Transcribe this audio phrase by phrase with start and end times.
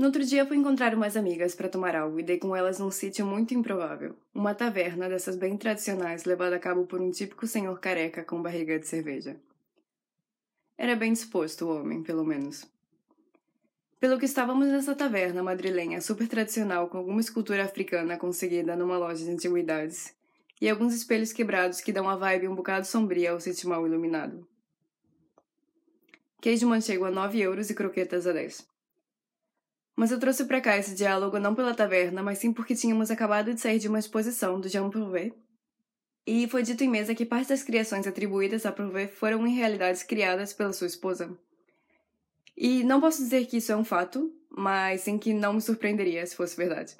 [0.00, 2.90] No outro dia fui encontrar umas amigas para tomar algo e dei com elas num
[2.90, 4.16] sítio muito improvável.
[4.32, 8.78] Uma taverna dessas bem tradicionais levada a cabo por um típico senhor careca com barriga
[8.78, 9.36] de cerveja.
[10.78, 12.66] Era bem disposto o homem, pelo menos.
[14.00, 19.22] Pelo que estávamos nessa taverna madrilenha super tradicional com alguma escultura africana conseguida numa loja
[19.22, 20.14] de antiguidades
[20.58, 24.48] e alguns espelhos quebrados que dão uma vibe um bocado sombria ao sítio mal iluminado.
[26.40, 28.69] Queijo manchego a 9 euros e croquetas a 10.
[30.00, 33.52] Mas eu trouxe para cá esse diálogo não pela taverna, mas sim porque tínhamos acabado
[33.52, 35.30] de sair de uma exposição do Jean Prouvé.
[36.26, 40.02] E foi dito em mesa que parte das criações atribuídas a Prouvé foram em realidades
[40.02, 41.36] criadas pela sua esposa.
[42.56, 46.24] E não posso dizer que isso é um fato, mas sim que não me surpreenderia
[46.24, 46.96] se fosse verdade.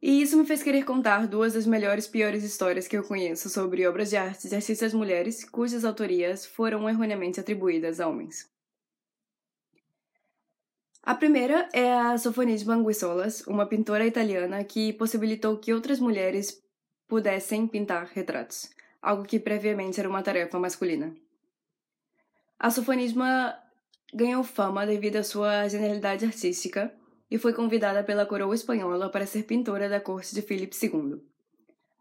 [0.00, 3.50] E isso me fez querer contar duas das melhores e piores histórias que eu conheço
[3.50, 8.48] sobre obras de arte de artistas mulheres cujas autorias foram erroneamente atribuídas a homens.
[11.02, 16.62] A primeira é a Sofonis Manguissolas, uma pintora italiana que possibilitou que outras mulheres
[17.08, 21.14] pudessem pintar retratos, algo que previamente era uma tarefa masculina.
[22.58, 23.58] A sofonisma
[24.12, 26.92] ganhou fama devido à sua genialidade artística
[27.30, 31.22] e foi convidada pela coroa espanhola para ser pintora da corte de Filipe II,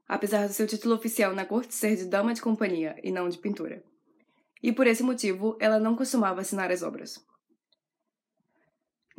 [0.08, 3.38] apesar do seu título oficial na corte ser de dama de companhia e não de
[3.38, 3.82] pintora.
[4.62, 7.26] E por esse motivo, ela não costumava assinar as obras.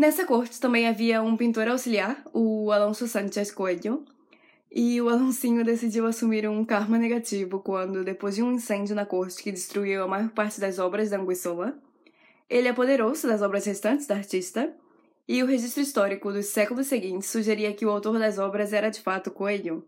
[0.00, 4.02] Nessa corte também havia um pintor auxiliar, o Alonso Sanchez Coelho,
[4.72, 9.42] e o Alonsinho decidiu assumir um karma negativo quando, depois de um incêndio na corte
[9.42, 11.78] que destruiu a maior parte das obras da Anguissola,
[12.48, 14.74] ele apoderou-se das obras restantes da artista,
[15.28, 19.02] e o registro histórico dos séculos seguintes sugeria que o autor das obras era de
[19.02, 19.86] fato Coelho,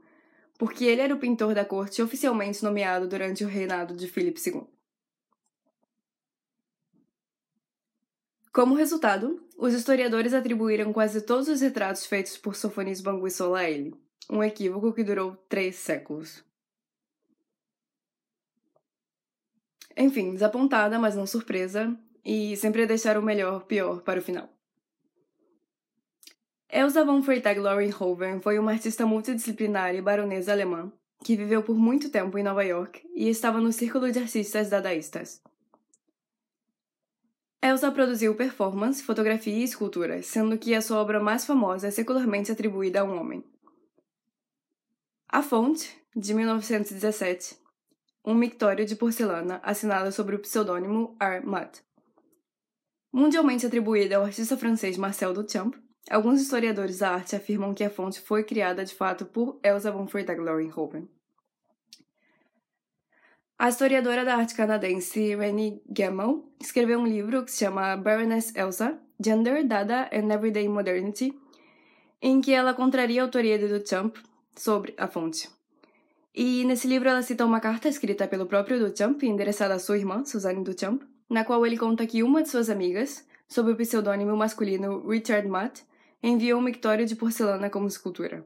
[0.59, 4.65] porque ele era o pintor da corte oficialmente nomeado durante o reinado de Filipe II.
[8.53, 13.95] Como resultado, os historiadores atribuíram quase todos os retratos feitos por Sofonis Banguissola a ele,
[14.29, 16.45] um equívoco que durou três séculos.
[19.97, 24.49] Enfim, desapontada, mas não surpresa, e sempre deixar o melhor pior para o final.
[26.71, 30.93] Elsa von Freytag-Loringhoven foi uma artista multidisciplinar e baronesa alemã
[31.25, 35.41] que viveu por muito tempo em Nova York e estava no círculo de artistas dadaístas.
[37.65, 42.51] Elsa produziu performance, fotografia e escultura, sendo que a sua obra mais famosa é secularmente
[42.51, 43.45] atribuída a um homem.
[45.29, 47.57] A Fonte, de 1917,
[48.25, 51.79] um mictório de porcelana assinado sob o pseudônimo Armat.
[53.13, 55.77] Mundialmente atribuída ao artista francês Marcel Duchamp,
[56.11, 60.09] alguns historiadores da arte afirmam que a fonte foi criada de fato por Elsa von
[60.09, 61.09] Freytag-Loringhoven.
[63.63, 68.99] A historiadora da arte canadense Rennie Gemmell escreveu um livro que se chama Baroness Elsa,
[69.25, 71.33] Gender, Dada and Everyday Modernity,
[72.21, 74.17] em que ela contraria a autoria de Duchamp
[74.57, 75.49] sobre a fonte.
[76.35, 80.25] E nesse livro ela cita uma carta escrita pelo próprio Duchamp, endereçada à sua irmã,
[80.25, 81.01] Suzanne Duchamp,
[81.31, 85.83] na qual ele conta que uma de suas amigas, sob o pseudônimo masculino Richard Matt,
[86.21, 88.45] enviou um mictório de porcelana como escultura.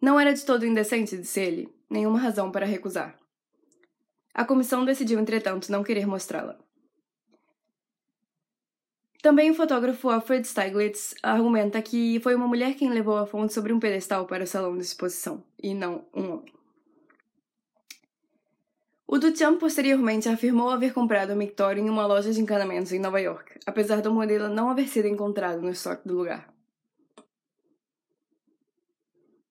[0.00, 3.18] Não era de todo indecente, disse ele, nenhuma razão para recusar.
[4.34, 6.58] A comissão decidiu, entretanto, não querer mostrá-la.
[9.22, 13.72] Também o fotógrafo Alfred Stieglitz argumenta que foi uma mulher quem levou a fonte sobre
[13.72, 16.52] um pedestal para o salão de exposição, e não um homem.
[19.08, 23.20] O Duchamp posteriormente afirmou haver comprado o mictório em uma loja de encanamentos em Nova
[23.20, 26.55] York, apesar do modelo não haver sido encontrado no estoque do lugar.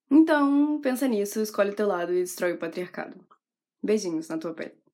[0.10, 3.26] Então, pensa nisso, escolhe teu lado e destrói o patriarcado.
[3.84, 4.85] Beijinhos na tua pele.